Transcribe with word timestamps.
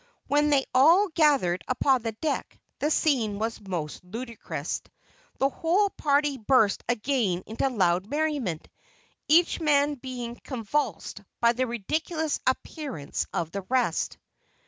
When 0.25 0.49
they 0.49 0.65
all 0.73 1.09
gathered 1.09 1.63
upon 1.67 2.01
the 2.01 2.13
deck, 2.13 2.59
the 2.79 2.89
scene 2.89 3.37
was 3.37 3.61
most 3.61 4.03
ludicrous. 4.03 4.81
The 5.37 5.49
whole 5.49 5.91
party 5.91 6.39
burst 6.39 6.83
again 6.89 7.43
into 7.45 7.69
loud 7.69 8.07
merriment, 8.07 8.67
each 9.27 9.59
man 9.59 9.93
being 9.93 10.37
convulsed 10.43 11.21
by 11.39 11.53
the 11.53 11.67
ridiculous 11.67 12.39
appearance 12.47 13.27
of 13.31 13.51
the 13.51 13.61
rest. 13.69 14.17